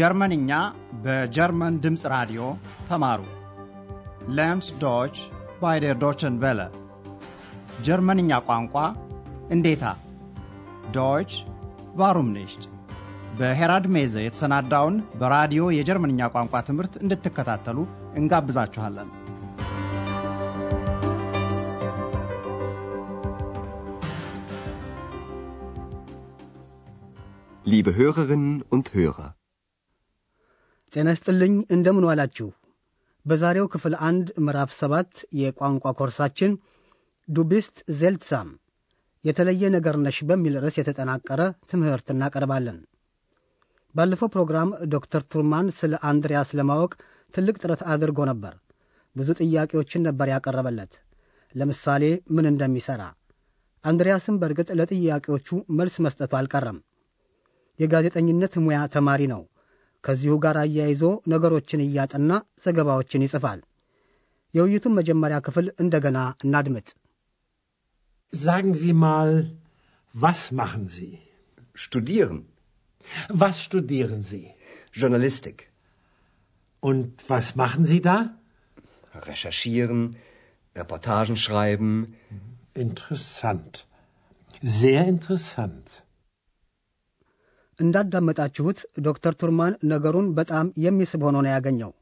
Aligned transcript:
ጀርመንኛ 0.00 0.50
በጀርመን 1.04 1.74
ድምፅ 1.84 2.02
ራዲዮ 2.14 2.42
ተማሩ። 2.90 3.20
Lernt 4.38 4.68
Deutsch 4.82 5.16
bei 5.62 5.78
der 5.84 5.96
Deutschen 6.02 6.34
Welle 6.42 6.60
ጀርመንኛ 7.86 8.38
ቋንቋ 8.48 8.74
እንዴታ 9.56 9.84
Deutsch 10.96 11.30
warum 12.00 12.28
nicht 12.36 12.62
በሄራድ 13.38 13.84
ሜዘ 13.96 14.14
የተሰናዳውን 14.24 14.96
በራዲዮ 15.20 15.64
የጀርመንኛ 15.78 16.30
ቋንቋ 16.36 16.62
ትምህርት 16.68 16.94
እንድትከታተሉ 17.02 17.78
እንጋብዛችኋለን። 18.20 19.10
Liebe 27.64 27.94
Hörerinnen 27.94 28.64
und 28.70 28.92
Hörer, 28.94 29.28
ጤና 30.92 31.08
ይስጥልኝ 31.14 31.54
እንደምን 31.74 32.06
ዋላችሁ። 32.08 32.48
በዛሬው 33.26 33.66
ክፍል 33.72 33.94
አንድ 34.08 34.26
ምዕራፍ 34.44 34.70
ሰባት 34.78 35.10
የቋንቋ 35.40 35.92
ኮርሳችን 35.98 36.52
ዱቢስት 37.28 37.76
ዜልትሳም 37.98 38.48
የተለየ 39.24 39.62
ነገር 39.76 39.96
ነሽ 40.04 40.18
በሚል 40.28 40.54
ርዕስ 40.62 40.76
የተጠናቀረ 40.80 41.40
ትምህርት 41.70 42.06
እናቀርባለን። 42.14 42.78
ባለፈው 43.94 44.30
ፕሮግራም 44.34 44.70
ዶክተር 44.94 45.22
ቱርማን 45.32 45.68
ስለ 45.78 45.94
አንድሪያስ 46.10 46.50
ለማወቅ 46.58 46.92
ትልቅ 47.34 47.56
ጥረት 47.62 47.82
አድርጎ 47.92 48.20
ነበር። 48.30 48.54
ብዙ 49.16 49.30
ጥያቄዎችን 49.40 50.06
ነበር 50.08 50.28
ያቀረበለት። 50.32 50.92
ለምሳሌ 51.54 52.04
ምን 52.30 52.48
እንደሚሠራ። 52.52 53.02
አንድሪያስም 53.84 54.38
በእርግጥ 54.40 54.68
ለጥያቄዎቹ 54.78 55.48
መልስ 55.78 55.94
መስጠቱ 56.04 56.32
አልቀረም። 56.40 56.78
የጋዜጠኝነት 57.78 58.54
ሙያ 58.64 58.80
ተማሪ 58.94 59.22
ነው። 59.32 59.42
ከዚሁ 60.03 60.33
ጋር 60.45 60.57
አያይዞ 60.63 61.03
ነገሮችን 61.33 61.83
እያጠና 61.85 62.31
ዘገባዎችን 62.65 63.23
ይጽፋል። 63.25 63.61
የውይይቱን 64.53 64.93
መጀመሪያ 64.99 65.37
ክፍል 65.47 65.67
እንደገና 65.83 66.17
እናድምጥ። 66.45 66.87
Sagen 68.33 68.71
Sie 68.81 68.93
mal, 69.05 69.29
was 70.15 70.41
machen 70.59 70.83
Sie? 70.95 71.11
studieren, 71.85 72.37
Was 73.41 73.55
studieren 73.65 74.21
Sie? 74.23 74.45
Journalistik, 74.93 75.57
Und 76.83 77.09
was 77.27 77.47
machen 77.61 77.83
Sie 77.85 78.01
da? 78.01 78.17
recherchieren, 79.29 80.01
Reportagen 80.75 81.37
schreiben, 81.37 81.91
Interessant. 82.85 83.73
Sehr 84.79 85.03
interessant. 85.07 85.85
እንዳዳመጣችሁት 87.80 88.78
ዶክተር 89.06 89.34
ቱርማን 89.40 89.74
ነገሩን 89.92 90.28
በጣም 90.38 90.66
የሚስብ 90.84 91.22
ሆኖ 91.26 91.36
ነው 91.44 91.52
ያገኘው። 91.54 91.92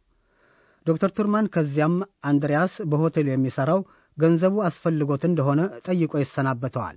ዶክተር 0.86 1.10
ቱርማን 1.16 1.50
ከዚያም 1.54 1.94
አንድሪያስ 2.24 2.74
በሆቴሉ 2.90 3.28
የሚሠራው 3.32 3.80
ገንዘቡ 4.18 4.56
አስፈልጎት 4.68 5.24
እንደሆነ 5.28 5.60
ጠይቆ 5.88 6.12
ይሰናበተዋል። 6.22 6.96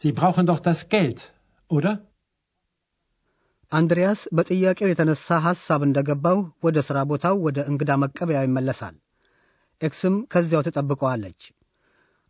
Sie 0.00 0.12
brauchen 0.12 0.46
doch 0.46 0.60
das 0.60 0.80
Geld, 0.88 1.18
oder? 1.70 1.92
አንድሪያስ 3.72 4.20
በጥያቄው 4.36 4.88
የተነሳ 4.90 5.36
ሐሳብ 5.44 5.80
እንደገባው 5.86 6.38
ወደ 6.66 6.78
ሥራ 6.88 6.98
ቦታው 7.10 7.36
ወደ 7.46 7.58
እንግዳ 7.70 7.90
መቀበያው 8.02 8.44
ይመለሳል። 8.46 8.94
ኤክስም 9.80 10.16
ከዚያው 10.32 10.64
ትጠብቀዋለች። 10.66 11.40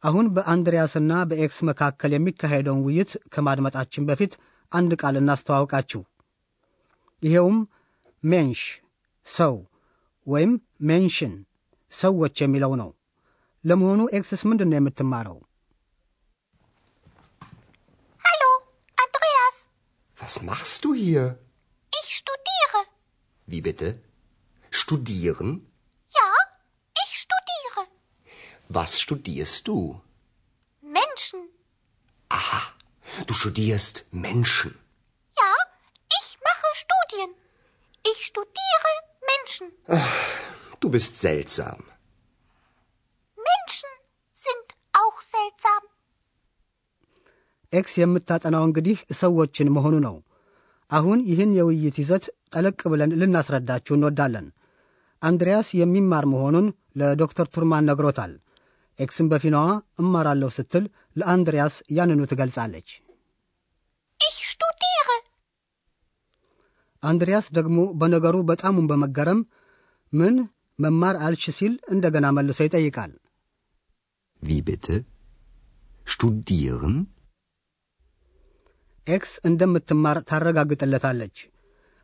አሁን 0.03 0.27
በአንድሪያስና 0.37 1.12
በኤክስ 1.31 1.59
መካከል 1.69 2.12
የሚካሄደውን 2.15 2.83
ውይይት 2.87 3.12
ከማድመጣችን 3.35 4.07
በፊት 4.11 4.33
አንድ 4.72 4.92
ቃል 5.02 5.16
እናስተዋውቃችሁ። 5.22 6.02
ይሄውም 7.23 7.58
ሜንሽ 8.23 8.61
ሰው 9.27 9.55
ወይም 10.27 10.52
ሜንሽን 10.89 11.33
ሰዎች 11.94 12.36
የሚለው 12.42 12.73
ነው። 12.82 12.89
ለመሆኑ 13.64 14.02
ኤክስስ 14.17 14.42
ምንድን 14.50 14.70
ነው 14.72 14.77
የምትማረው? 14.77 15.38
Hallo, 18.23 18.50
Andreas. 18.98 19.58
Was 20.17 20.36
machst 20.42 20.80
du 20.83 20.89
hier? 20.95 21.26
Ich 21.94 22.10
studiere. 22.16 22.82
Wie 23.48 23.61
bitte? 23.61 23.89
Studieren? 24.73 25.50
Ja, 26.14 26.27
ich 26.95 27.11
studiere. 27.23 27.83
Was 28.70 28.92
studierst 29.02 29.67
du? 29.67 29.77
du 33.27 33.33
studierst 33.33 33.95
Menschen. 34.14 34.72
Ja, 35.38 35.52
ich 36.11 36.27
mache 36.42 36.70
Studien. 36.76 37.30
Ich 38.05 38.20
studiere 38.26 38.92
Menschen. 39.23 39.67
Du 40.82 40.89
bist 40.89 41.14
seltsam. 41.17 41.80
Menschen 43.38 43.92
sind 44.38 44.67
auch 44.94 45.17
seltsam. 45.33 45.82
ኤክስ 47.73 47.94
የምታጠናው 47.98 48.64
እንግዲህ 48.67 49.00
ሰዎችን 49.14 49.67
መሆኑ 49.76 49.95
ነው። 50.05 50.16
አሁን 50.92 51.20
ይህን 51.32 51.52
የውይይት 51.58 51.98
ይዘት 52.02 52.23
ጠለቅ 52.54 52.80
ብለን 52.92 53.11
ልናስረዳችሁ 53.20 53.94
እንወዳለን። 53.95 54.48
አንድሪያስ 55.22 55.67
የሚማር 55.80 56.26
መሆኑን 56.33 56.67
ለዶክተር 57.00 57.48
ቱርማን 57.55 57.88
ነግሮታል። 57.89 58.32
ኤክስም 59.00 59.27
በፊናዋ 59.32 59.67
እማራለሁ 60.04 60.50
ስትል 60.58 60.86
ለአንድሪያስ 61.16 61.76
ያንኑ 61.98 62.22
ትገልጻለች። 62.32 62.89
አንድሪያስ 67.05 67.47
ደግሞ 67.53 67.79
በነገሩ 68.01 68.37
በጣሙን 68.51 68.89
በመገረም 68.91 69.41
ምን 70.13 70.35
መማር 70.79 71.17
አልሽ 71.25 71.45
ሲል 71.59 71.75
እንደገና 71.92 72.27
መልሶ 72.37 72.61
ይጠይቃል። 72.67 73.13
bitte? 74.63 74.95
Studieren? 76.07 76.97
ኤክስ 79.07 79.33
እንደምትማር 79.48 80.19
ታረጋግጥለታለች። 80.29 81.37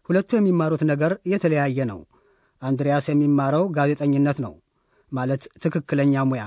ሁለቱ 0.08 0.30
የሚማሩት 0.36 0.82
ነገር 0.90 1.12
የተለያየ 1.32 1.78
ነው። 1.90 2.00
አንድሪያስ 2.62 3.06
የሚማረው 3.08 3.64
ጋዜጠኝነት 3.76 4.38
ነው፣ 4.44 4.54
ማለት 5.12 5.42
ትክክለኛ 5.62 6.24
ሙያ። 6.30 6.44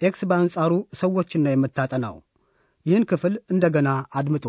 ኤክስ 0.00 0.20
በአንጻሩ 0.30 0.72
ሰዎችን 0.94 1.42
ነው 1.46 1.52
የምታጠናው። 1.54 2.16
ይህን 2.86 3.06
ክፍል 3.10 3.34
እንደገና 3.52 3.88
አድምጡ። 4.14 4.44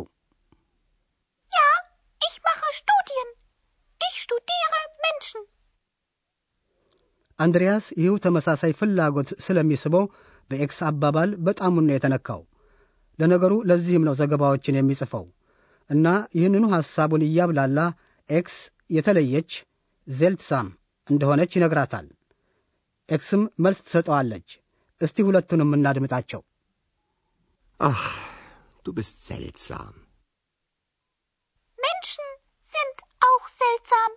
Menschen. 5.21 5.43
አንድሪያስ 7.39 7.85
ይህው 7.99 8.15
ተመሳሳይ 8.25 8.71
ፍላጎት 8.79 9.29
ስለሚስበው 9.45 10.05
በኤክስ 10.51 10.79
አባባል 10.89 11.29
በጣሙን 11.45 11.85
ነው 11.87 11.95
የተነካው። 11.95 12.41
ለነገሩ 13.19 13.53
ለዚህም 13.69 14.05
ነው 14.07 14.13
ዘገባዎችን 14.19 14.77
የሚጽፈው 14.79 15.25
እና 15.89 16.05
ይህንኑ 16.37 16.65
ሐሳቡን 16.73 17.25
እያብላላ 17.27 17.79
ኤክስ 18.29 18.55
የተለየች 18.89 19.51
seltsam 20.07 20.67
እንደሆነች 21.07 21.51
ይነግራታል። 21.57 22.07
ኤክስም 23.09 23.43
መልስ 23.65 23.81
ትሰጠዋለች። 23.85 24.49
እስቲ 25.01 25.25
ሁለቱንም 25.27 25.75
እናድምጣቸው። 25.77 26.41
Ach, 27.79 28.03
du 28.85 28.91
bist 28.93 29.17
seltsam. 29.23 29.93
Menschen 31.79 32.27
sind 32.73 32.97
auch 33.21 33.45
seltsam. 33.51 34.11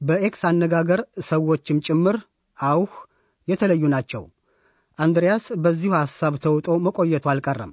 በኤክስ 0.00 0.42
አነጋገር 0.48 1.00
ሰዎችም 1.28 1.78
ጭምር 1.86 2.16
አውህ 2.58 2.92
የተለዩ 3.48 3.82
ናቸው። 3.94 4.22
አንድሪያስ 4.98 5.44
በዚሁ 5.64 5.92
ሐሳብ 5.98 6.34
ተውጦ 6.44 6.68
መቆየቱ 6.86 7.26
አልቀረም። 7.32 7.72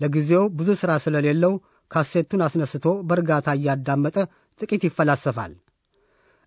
ለጊዜው 0.00 0.44
ብዙ 0.58 0.70
ሥራ 0.80 0.92
ስለሌለው 1.04 1.52
ካሴቱን 1.90 2.42
አስነስቶ 2.46 2.86
በእርጋታ 3.08 3.48
እያዳመጠ 3.58 4.16
ጥቂት 4.60 4.82
ይፈላሰፋል። 4.88 5.52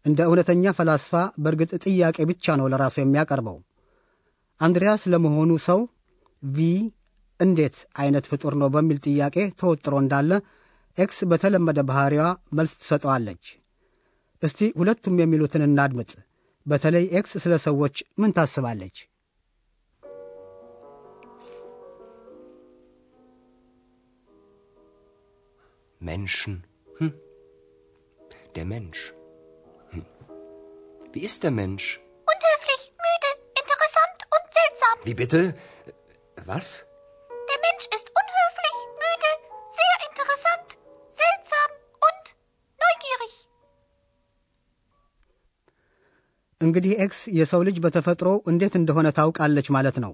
እንደ 0.06 0.20
እውነተኛ 0.28 0.72
ፈላስፋ 0.78 1.14
በእርግጥ 1.44 1.72
ጥያቄ 1.86 2.18
ብቻ 2.30 2.56
ነው 2.60 2.68
ለራሱ 2.74 2.96
የሚያቀርበው። 3.02 3.58
አንድሪያስ 4.62 5.04
ለመሆኑ 5.14 5.52
ሰው 5.68 5.80
ቪ 6.44 6.68
እንዴት 7.40 7.78
አይነት 8.02 8.26
ፍጡር 8.32 8.54
ነው 8.62 8.70
በሚል 8.76 8.98
ጥያቄ 9.06 9.38
ተወጥሮ 9.60 9.96
እንዳለ 10.02 10.32
ኤክስ 10.98 11.20
በተለመደ 11.32 11.80
ባሕሪዋ 11.90 12.24
መልስ 12.54 12.74
ትሰጠዋለች። 12.80 13.44
እስቲ 14.43 14.61
ሁለቱም 14.81 15.17
የሚሉትን 15.21 15.67
እናድምጥ። 15.69 16.13
በተለይ 16.67 17.05
ኤክስ 17.19 17.33
ስለ 17.45 17.55
ሰዎች 17.67 17.97
ምን 18.21 18.33
ታስባለች? 18.39 18.97
Menschen. 26.01 26.55
Hm. 26.99 27.13
Der 28.57 28.67
Mensch. 28.67 29.01
Hm. 29.91 30.05
Wie 31.13 31.25
ist 31.25 31.43
der 31.43 31.51
Mensch? 31.53 31.85
Unhöflich, 32.27 32.83
müde, 33.05 33.31
interessant 33.61 34.19
und 34.35 34.45
seltsam. 34.53 34.97
Wie 35.05 35.15
bitte? 35.15 35.41
Was? 36.45 36.67
እንግዲህ 46.62 46.94
ኤክስ 47.04 47.20
የሰው 47.38 47.62
ልጅ 47.68 47.78
በተፈጥሮ 47.84 48.30
እንዴት 48.52 48.74
እንደሆነ 48.80 49.08
ታውቃለች 49.18 49.68
ማለት 49.76 49.98
ነው። 50.04 50.14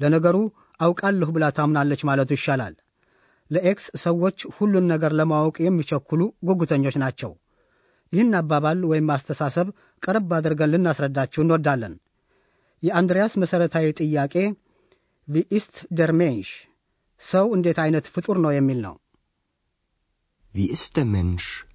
ለነገሩ 0.00 0.36
አውቃለሁ 0.80 1.28
ብላ 1.36 1.44
ታምናለች 1.50 2.00
ማለቱ 2.08 2.30
ይሻላል። 2.36 2.74
ለኤክስ 3.50 3.86
ሰዎች 4.04 4.38
ሁሉን 4.56 4.86
ነገር 4.92 5.12
ለማወቅ 5.20 5.56
የሚቸኩሉ 5.60 6.20
ጉጉተኞች 6.48 6.96
ናቸው። 7.04 7.32
ይህን 8.12 8.34
አባባል 8.40 8.80
ወይም 8.90 9.08
አስተሳሰብ 9.14 9.68
ቀረብ 10.02 10.30
አድርገን 10.36 10.72
ልናስረዳችሁ 10.72 11.40
እንወዳለን። 11.44 11.94
የአንድሪያስ 12.82 13.32
መሠረታዊ 13.42 13.86
ጥያቄ 14.00 14.34
Wie 15.28 15.52
ist 15.52 15.76
der 15.92 16.12
Mensch 16.20 16.50
ሰው 17.20 17.46
እንዴት 17.56 17.78
አይነት 17.84 18.06
ፍጡር 18.14 18.36
ነው 18.44 18.52
የሚል 18.54 18.80
ነው። 18.86 18.96
der 20.90 21.04
Mensch? 21.06 21.67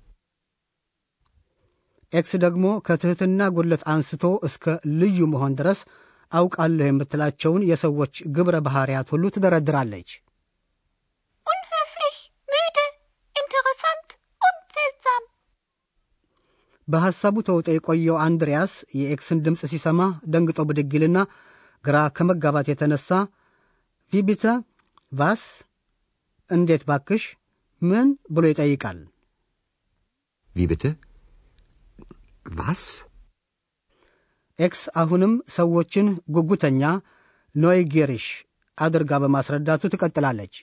ኤክስ 2.14 2.34
ደግሞ 2.44 2.66
ከትሕትና 2.88 3.42
ጉድለት 3.56 3.84
አንስቶ 3.94 4.26
እስከ 4.48 4.66
ልዩ 5.00 5.20
መሆን 5.32 5.54
ድረስ 5.60 5.80
አውቃለሁ 6.32 6.86
የምትላቸውን 6.88 7.64
የሰዎች 7.70 8.14
ግብረ 8.36 8.56
ባሕርያት 8.66 9.08
ሁሉ 9.14 9.24
ትደረድራለች።. 9.36 10.12
በሐሳቡ 16.88 17.36
ተውጦ 17.48 17.68
የቆየው 17.74 18.18
አንድሪያስ 18.24 18.74
የኤክስን 19.00 19.40
ድምፅ 19.46 19.62
ሲሰማ 19.72 20.00
ደንግጦ 20.34 20.60
ብድግ 20.70 20.92
ይልና 20.98 21.20
ግራ 21.84 21.98
ከመጋባት 22.18 22.68
የተነሳ 22.72 23.10
Wie 24.14 24.25
bitte 24.25 24.44
Was 25.12 25.44
እንዴት 26.50 26.84
ባክሽ 26.90 27.24
ምን 27.82 28.10
ብሎ 28.32 28.46
ይጠይቃል። 28.52 29.00
bitte? 30.56 30.90
Was? 32.46 32.82
ኤክስ 34.60 34.82
አሁንም 35.02 35.34
ሰዎችን 35.56 36.08
ጉጉተኛ 36.36 36.82
neugierig 37.56 38.26
አድርጋ 38.78 39.12
በማስረዳቱ 39.24 39.82
ትቀጥላለች። 39.94 40.54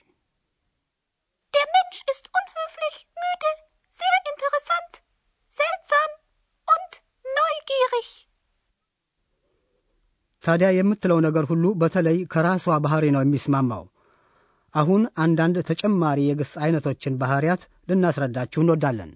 Der 1.53 1.65
Mensch 1.73 1.99
ist 2.13 2.25
unhöflich, 2.39 2.97
müde, 3.17 3.51
sehr 3.93 4.17
interessant, 4.23 4.93
seltsam 5.53 6.09
und 6.67 6.91
neugierig. 7.25 8.09
ታዲያ 10.43 10.69
የምትለው 10.73 11.19
ነገር 11.25 11.45
ሁሉ 11.51 11.65
በተለይ 11.81 12.19
ከራሷ 12.33 12.77
ባህሪ 12.85 13.05
ነው 13.15 13.23
የሚስማማው። 13.23 13.83
አሁን 14.73 15.01
አንዳንድ 15.23 15.57
ተጨማሪ 15.69 16.19
የግስ 16.25 16.53
አይነቶችን 16.63 17.17
ባህሪያት 17.21 17.61
ልናስረዳችሁ 17.89 18.61
እንወዳለን። 18.63 19.11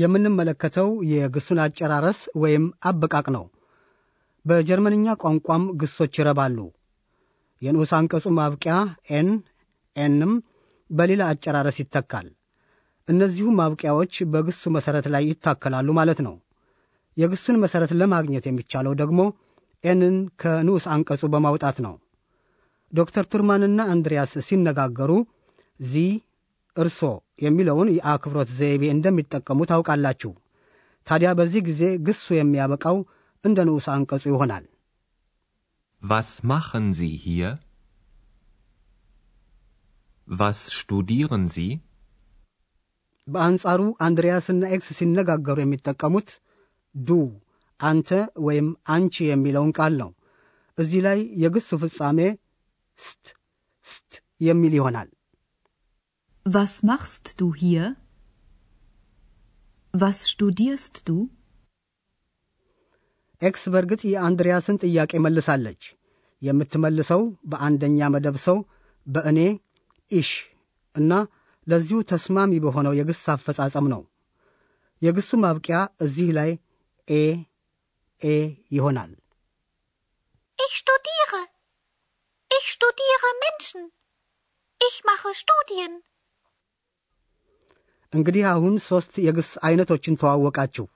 የምንመለከተው 0.00 0.88
የግሱን 1.12 1.58
አጨራረስ 1.64 2.20
ወይም 2.42 2.64
አበቃቅ 2.84 3.26
ነው። 3.36 3.44
በጀርመንኛ 4.44 5.16
ቋንቋም 5.22 5.64
ግሶች 5.80 6.14
ይረባሉ። 6.20 6.58
የንዑስ 7.62 7.90
አንቀጹ 7.98 8.26
ማብቂያ 8.36 8.74
en 9.12 9.28
en 9.96 10.14
ም 10.14 10.32
በሌላ 10.90 11.22
አጨራረስ 11.32 11.78
ይተካል። 11.82 12.28
እነዚሁ 13.08 13.46
ማብቂያዎች 13.58 14.14
በግሱ 14.32 14.62
መሠረት 14.76 15.06
ላይ 15.14 15.22
ይታከላሉ 15.30 15.88
ማለት 15.98 16.20
ነው። 16.26 16.34
የግሱን 17.16 17.56
መሠረት 17.62 17.92
ለማግኘት 18.00 18.44
የሚቻለው 18.48 18.92
ደግሞ 19.00 19.20
en 19.84 20.00
ን 20.00 20.16
ከንዑስ 20.40 20.84
አንቀጹ 20.94 21.22
በማውጣት 21.32 21.76
ነው። 21.86 21.94
ዶክተር 22.92 23.24
ቱርማንና 23.32 23.80
አንድሪያስ 23.92 24.32
ሲነጋገሩ 24.46 25.12
Sie 25.80 26.02
እርሶ 26.80 27.00
የሚለውን 27.44 27.88
የአክብሮት 27.94 28.50
ዘይቤ 28.58 28.82
እንደሚጠቀሙ 28.94 29.60
ታውቃላችሁ። 29.70 30.32
ታዲያ 31.06 31.30
በዚህ 31.38 31.60
ጊዜ 31.68 31.82
ግሱ 32.06 32.26
የሚያበቃው 32.36 32.96
እንደ 33.44 33.58
ንዑስ 33.68 33.86
አንቀጹ 33.94 34.24
ይሆናል። 34.32 34.64
Was 36.02 36.28
machen 36.44 36.84
Sie 36.92 37.14
hier? 37.18 37.48
Was 40.28 40.58
studieren 40.72 41.44
Sie? 41.48 41.70
በአንጻሩ 43.26 43.80
አንድሪያስና 44.06 44.62
ኤክስ 44.74 44.88
ሲነጋገሩ 44.98 45.56
የሚጠቀሙት 45.62 46.30
du 46.94 47.18
አንተ 47.80 48.08
ወይም 48.46 48.66
አንቺ 48.94 49.14
የሚለውን 49.28 49.70
ቃል 49.78 49.92
ነው። 50.02 50.10
እዚህ 50.78 51.00
ላይ 51.06 51.18
የግሱ 51.42 51.70
ፍጻሜ 51.82 52.18
st 52.98 53.26
st 53.86 54.10
የሚል 54.40 54.72
ይሆናል። 54.78 55.08
Was 56.46 56.82
machst 56.82 57.40
du 57.40 57.54
hier? 57.54 57.84
Was 59.94 60.18
studierst 60.28 60.96
du? 61.04 61.16
ኤክስ 63.42 63.62
በእርግጥ 63.72 64.02
የአንድሪያስን 64.06 64.78
ጥያቄ 64.82 65.12
መልሳለች። 65.24 65.82
የምትመልሰው 66.42 67.22
በአንደኛ 67.50 68.08
መደብ 68.14 68.36
ሰው 68.44 68.58
በእኔ 69.06 69.38
ich 70.10 70.30
እና 70.94 71.12
ለዚሁ 71.66 71.98
ተስማሚ 72.10 72.52
በሆነው 72.64 72.96
የግስ 72.98 73.22
አፈጻጸም 73.34 73.86
ነው። 73.92 74.02
የግሱ 75.02 75.30
ማብቂያ 75.44 75.78
እዚህ 76.06 76.28
ላይ 76.38 76.50
e 77.08 77.22
e 78.22 78.36
ይሆናል። 78.76 79.12
Ich 80.58 80.74
studiere. 80.80 81.40
Ich 82.50 82.66
studiere 82.70 83.30
Menschen. 83.44 83.82
Ich 84.80 84.96
mache 85.04 85.30
Studien. 85.34 85.92
እንግዲህ 88.12 88.44
አሁን 88.52 88.74
ሦስት 88.86 89.12
የግስ 89.26 89.50
ዐይነቶችን 89.66 90.18
ተዋወቃችሁ። 90.20 90.86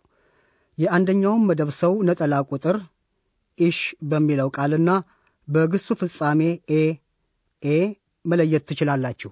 የአንደኛውም 0.79 1.47
መደብ 1.49 1.71
ሰው 1.81 1.93
ነጠላ 2.09 2.35
ቁጥር 2.51 2.77
ich 3.59 3.79
በሚለው 4.11 4.49
ቃልና 4.57 4.91
በግሱ 5.49 5.89
ፍጻሜ 6.01 6.41
e 6.75 6.83
e 7.63 7.79
መለየት 8.25 8.65
ትችላላችሁ። 8.71 9.31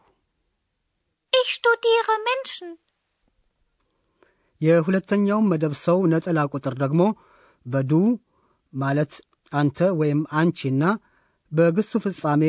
Ich 1.33 1.52
studiere 1.52 2.16
Menschen. 2.26 2.68
የሁለተኛውም 4.61 5.49
መደብ 5.52 5.73
ሰው 5.85 5.99
ነጠላ 6.12 6.40
ቁጥር 6.52 6.75
ደግሞ 6.83 7.02
በዱ 7.66 7.92
ማለት 8.73 9.12
አንተ 9.52 9.78
ወይም 10.00 10.21
አንቺና 10.40 10.85
በግሱ 11.52 11.92
ፍጻሜ 12.04 12.42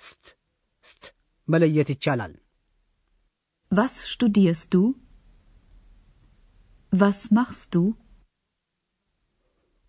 ስት 0.00 0.24
ስት 0.84 1.02
መለየት 1.48 1.88
ይቻላል። 1.94 2.34
Was 3.72 3.92
studierst 4.04 4.74
du? 4.74 4.82
Was 6.92 7.18
machst 7.30 7.68
du? 7.74 7.82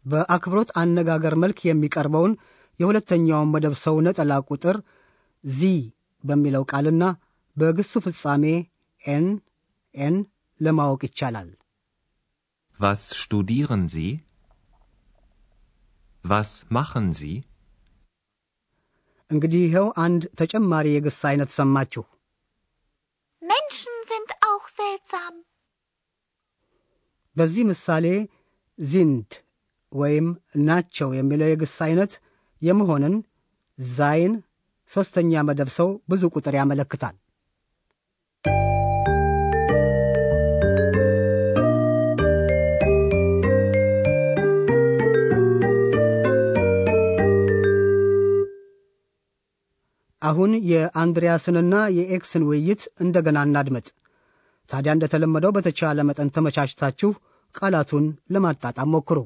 በአክብሮት 0.06 0.70
አነጋገር 0.82 1.34
መልክ 1.42 1.60
የሚቀርበውን 1.66 2.32
የሁለተኛውን 2.80 3.52
መደብ 3.54 3.74
ሰው 3.84 3.96
ነጠላ 4.06 4.32
ቁጥር 4.50 4.78
ዚ 5.44 5.70
በሚለው 6.24 6.64
ቃልና 6.72 7.04
በግሱ 7.58 7.94
ፍጻሜ 8.06 8.46
ኤን 9.02 9.26
ኤን 9.96 10.16
ለማወቅ 10.60 11.02
ይቻላል። 11.08 11.50
Was 12.80 13.02
studieren 13.22 13.84
Sie? 13.96 14.10
Was 16.26 16.52
machen 16.78 17.08
Sie? 17.20 17.36
እንግዲህ 19.30 19.62
ይኸው 19.68 19.88
አንድ 20.06 20.24
ተጨማሪ 20.42 20.88
የግስ 20.96 21.20
አይነት 21.32 21.52
ሰማችሁ። 21.60 22.04
Menschen 23.52 23.96
sind 24.04 24.30
auch 24.50 24.66
seltsam. 24.70 25.34
በዚህ 27.36 27.64
ምሳሌ 27.70 28.06
sind 28.80 29.30
ወይም 29.92 30.28
ናቸው 30.68 31.10
የሚለው 31.18 31.50
የግስ 31.50 31.76
አይነት 31.88 32.14
የመሆንን 32.62 33.16
ዛይን 33.80 34.34
ሦስተኛ 34.90 35.42
መደብ 35.50 35.70
ሰው 35.78 35.90
ብዙ 36.10 36.24
ቁጥር 36.36 36.56
ያመለክታል። 36.60 37.16
አሁን 50.22 50.52
የአንድሪያስንና 50.72 51.76
የኤክስን 51.98 52.44
ውይይት 52.50 52.82
እንደገና 53.04 53.38
እናድመጥ። 53.48 53.88
ታዲያ 54.70 54.92
እንደተለመደው 54.96 55.52
በተቻለ 55.56 56.02
መጠን 56.10 56.32
ተመቻችታችሁ 56.36 57.10
ቃላቱን 57.56 58.06
ለማጣጣም 58.34 58.92
ሞክሩ። 58.94 59.20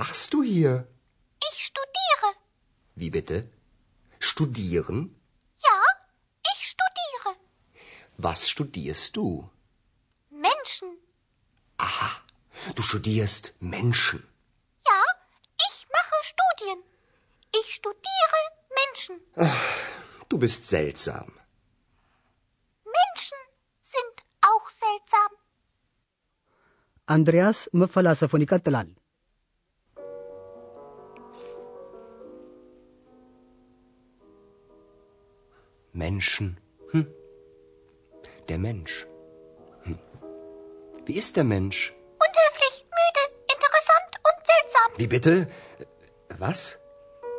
machst 0.00 0.28
du 0.34 0.38
hier? 0.54 0.74
Ich 1.48 1.56
studiere. 1.70 2.28
Wie 3.00 3.10
bitte? 3.16 3.36
Studieren? 4.30 4.98
Ja, 5.68 5.78
ich 6.52 6.60
studiere. 6.72 7.30
Was 8.26 8.40
studierst 8.52 9.10
du? 9.16 9.26
Menschen. 10.46 10.88
Aha, 11.88 12.10
du 12.76 12.82
studierst 12.90 13.44
Menschen. 13.76 14.20
Ja, 14.90 15.00
ich 15.68 15.76
mache 15.96 16.18
Studien. 16.32 16.80
Ich 17.60 17.68
studiere 17.78 18.40
Menschen. 18.80 19.14
Ach, 19.48 19.68
du 20.30 20.36
bist 20.44 20.62
seltsam. 20.74 21.28
Menschen 22.98 23.40
sind 23.94 24.16
auch 24.50 24.66
seltsam. 24.82 25.30
Andreas 27.04 27.58
mă 27.72 27.86
fălasă 27.86 28.26
fonică 28.26 28.58
tălal. 28.58 28.99
Menschen. 36.19 36.47
Hm. 36.91 37.05
Der 38.49 38.59
Mensch. 38.59 38.93
Hm. 39.83 39.99
Wie 41.05 41.17
ist 41.17 41.35
der 41.37 41.45
Mensch? 41.45 41.79
Unhöflich, 42.25 42.75
müde, 42.97 43.23
interessant 43.53 44.11
und 44.27 44.37
seltsam. 44.51 44.89
Wie 44.97 45.07
bitte? 45.07 45.33
Was? 46.37 46.59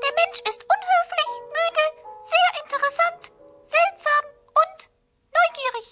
Der 0.05 0.15
Mensch 0.21 0.41
ist 0.51 0.63
unhöflich, 0.75 1.31
müde, 1.57 1.85
sehr 2.33 2.51
interessant, 2.63 3.23
seltsam 3.67 4.25
und 4.63 4.79
neugierig. 5.37 5.89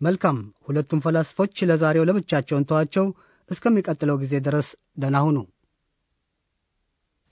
መልካም 0.00 0.38
ሁለቱም 0.66 1.00
ፈላስፎች 1.04 1.58
ለዛሬው 1.68 2.06
ለብቻቸውን 2.08 2.66
ተዋቸው። 2.70 3.06
እስከሚቀጥለው 3.48 4.16
ጊዜ 4.22 4.34
ድረስ 4.46 4.68
ደህና 5.02 5.16
ሁኑ። 5.26 5.38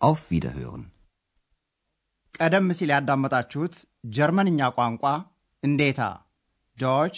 Auf 0.00 0.22
Wiederhören. 0.32 0.82
ቀደም 2.36 2.67
ሲል 2.77 2.89
ያዳመጣችሁት 2.95 3.75
ጀርመንኛ 4.15 4.69
ቋንቋ 4.77 5.03
እንዴታ 5.63 6.01
Deutsch 6.77 7.17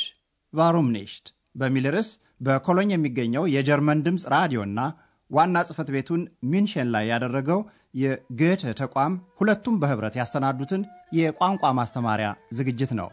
warum 0.54 0.90
nicht 0.90 1.26
በሚል 1.56 1.86
ርዕስ 1.96 2.10
በኮሎኝ 2.42 2.90
የሚገኘው 2.94 3.44
የጀርመን 3.56 4.04
ድምፅ 4.06 4.24
ራዲዮና 4.34 4.80
ዋና 5.32 5.58
ጽሕፈት 5.68 5.90
ቤቱን 5.96 6.22
München 6.52 6.88
ላይ 6.94 7.06
ያደረገው 7.12 7.60
የጎethe 8.02 8.72
ተቋም 8.80 9.14
ሁለቱም 9.40 9.76
በኅብረት 9.82 10.16
ያሰናዱትን 10.20 10.82
የቋንቋ 11.18 11.72
ማስተማሪያ 11.80 12.28
ዝግጅት 12.58 12.92
ነው። 13.00 13.10